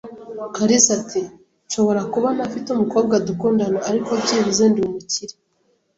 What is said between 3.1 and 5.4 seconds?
dukundana, ariko byibuze ndi umukire."